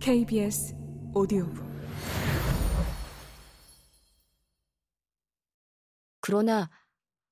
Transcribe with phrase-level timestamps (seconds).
[0.00, 0.74] KBS
[1.14, 1.64] 오디오북
[6.20, 6.70] 그러나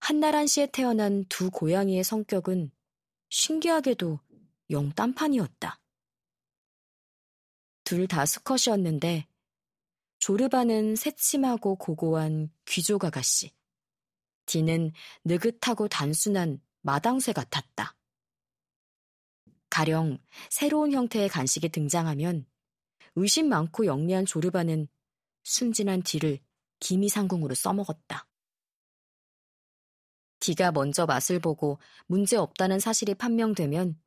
[0.00, 2.70] 한나란 씨에 태어난 두 고양이의 성격은
[3.30, 4.20] 신기하게도
[4.70, 5.80] 영 딴판이었다.
[7.84, 9.26] 둘 다 수컷이었는데
[10.18, 13.52] 조르바는 새침하고 고고한 귀족 아가씨.
[14.46, 14.92] 디는
[15.24, 17.96] 느긋하고 단순한 마당쇠 같았다.
[19.74, 20.18] 가령
[20.50, 22.46] 새로운 형태의 간식이 등장하면
[23.16, 24.86] 의심 많고 영리한 조르바는
[25.42, 26.38] 순진한 디를
[26.78, 28.28] 기미상궁으로 써먹었다.
[30.38, 34.00] 디가 먼저 맛을 보고 문제 없다는 사실이 판명되면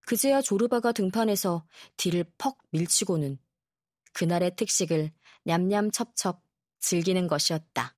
[0.00, 1.64] 그제야 조르바가 등판해서
[1.96, 3.38] 디를 퍽 밀치고는
[4.14, 5.12] 그날의 특식을
[5.44, 6.42] 냠냠첩첩
[6.80, 7.96] 즐기는 것이었다.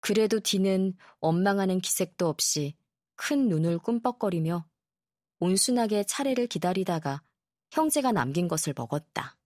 [0.00, 2.76] 그래도 디는 원망하는 기색도 없이
[3.14, 4.68] 큰 눈을 꿈뻑거리며
[5.44, 7.22] 온순하게 차례를 기다리다가
[7.70, 9.36] 형제가 남긴 것을 먹었다.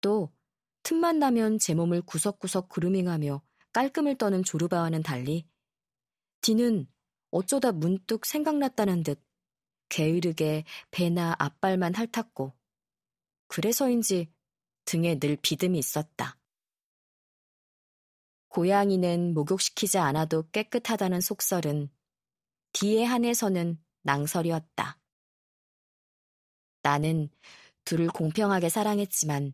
[0.00, 0.32] 또
[0.82, 3.40] 틈만 나면 제 몸을 구석구석 그루밍하며
[3.72, 5.46] 깔끔을 떠는 조르바와는 달리
[6.40, 6.88] 디는
[7.30, 9.22] 어쩌다 문득 생각났다는 듯
[9.88, 12.52] 게으르게 배나 앞발만 핥았고
[13.46, 14.32] 그래서인지
[14.84, 16.36] 등에 늘 비듬이 있었다.
[18.48, 21.90] 고양이는 목욕시키지 않아도 깨끗하다는 속설은
[22.72, 24.98] 뒤에 한해서는 낭설이었다.
[26.82, 27.28] 나는
[27.84, 29.52] 둘을 공평하게 사랑했지만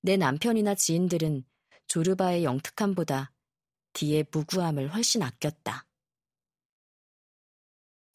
[0.00, 1.44] 내 남편이나 지인들은
[1.86, 3.32] 조르바의 영특함보다
[3.92, 5.86] 뒤의 무구함을 훨씬 아꼈다.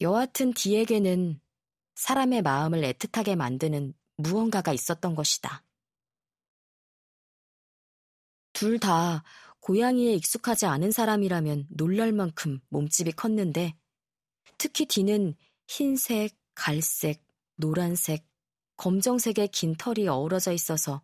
[0.00, 1.40] 여하튼 디에게는
[1.94, 5.64] 사람의 마음을 애틋하게 만드는 무언가가 있었던 것이다.
[8.52, 9.24] 둘 다
[9.60, 13.74] 고양이에 익숙하지 않은 사람이라면 놀랄 만큼 몸집이 컸는데
[14.58, 15.34] 특히 디는
[15.66, 17.24] 흰색, 갈색,
[17.56, 18.26] 노란색,
[18.76, 21.02] 검정색의 긴 털이 어우러져 있어서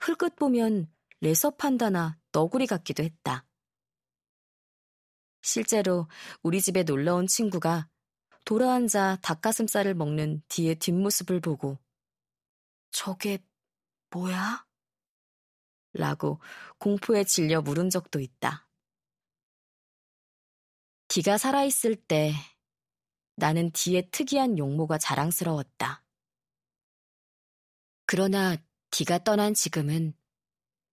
[0.00, 3.46] 흙끝 보면 레서 판다나 너구리 같기도 했다.
[5.42, 6.08] 실제로
[6.42, 7.88] 우리 집에 놀러 온 친구가
[8.44, 11.78] 돌아앉아 닭가슴살을 먹는 뒤의 뒷모습을 보고
[12.90, 13.38] 저게
[14.10, 14.66] 뭐야?
[15.92, 16.40] 라고
[16.78, 18.68] 공포에 질려 물은 적도 있다.
[21.08, 22.32] 디가 살아있을 때
[23.36, 26.02] 나는 디의 특이한 용모가 자랑스러웠다.
[28.06, 28.56] 그러나
[28.90, 30.14] 디가 떠난 지금은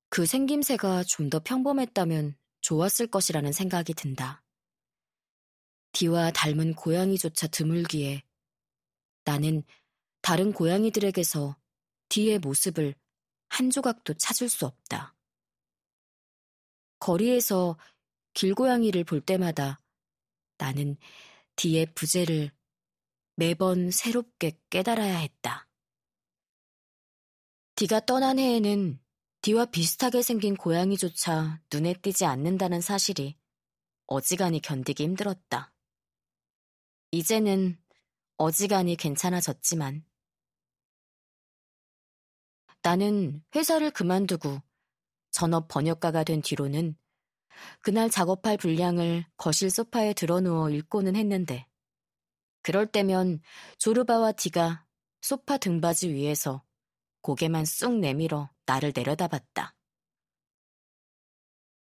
[0.10, 4.44] 그 생김새가 좀 더 평범했다면 좋았을 것이라는 생각이 든다.
[5.94, 8.24] 디와 닮은 고양이조차 드물기에
[9.26, 9.64] 나는
[10.22, 11.56] 다른 고양이들에게서
[12.10, 12.96] 디의 모습을
[13.50, 15.16] 한 조각도 찾을 수 없다.
[17.00, 17.78] 거리에서
[18.34, 19.82] 길고양이를 볼 때마다
[20.58, 20.98] 나는
[21.56, 22.52] 디의 부재를
[23.36, 25.68] 매번 새롭게 깨달아야 했다.
[27.76, 29.00] 디가 떠난 해에는
[29.42, 33.38] 디와 비슷하게 생긴 고양이조차 눈에 띄지 않는다는 사실이
[34.08, 35.74] 어지간히 견디기 힘들었다.
[37.12, 37.82] 이제는
[38.38, 40.06] 어지간히 괜찮아졌지만
[42.82, 44.62] 나는 회사를 그만두고
[45.32, 46.98] 전업 번역가가 된 뒤로는
[47.82, 51.68] 그날 작업할 분량을 거실 소파에 드러누워 읽고는 했는데
[52.62, 53.42] 그럴 때면
[53.78, 54.86] 조르바와 디가
[55.22, 56.64] 소파 등받이 위에서
[57.22, 59.76] 고개만 쑥 내밀어 나를 내려다봤다.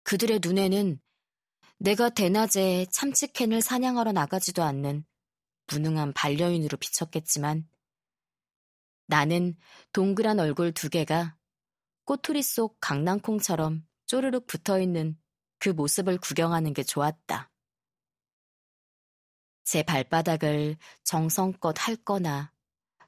[0.05, 1.01] 그들의 눈에는
[1.79, 5.05] 내가 대낮에 참치캔을 사냥하러 나가지도 않는
[5.73, 7.69] 무능한 반려인으로 비쳤겠지만
[9.07, 9.57] 나는
[9.93, 11.37] 동그란 얼굴 두 개가
[12.05, 15.17] 꼬투리 속 강낭콩처럼 쪼르륵 붙어 있는
[15.59, 17.51] 그 모습을 구경하는 게 좋았다.
[19.65, 22.53] 제 발바닥을 정성껏 핥거나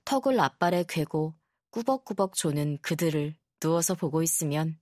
[0.05, 1.34] 턱을 앞발에 괴고
[1.71, 4.78] 꾸벅꾸벅 조는 그들을 누워서 보고 있으면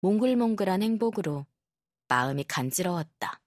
[0.00, 1.46] 몽글몽글한 행복으로
[2.08, 3.43] 마음이 간지러웠다.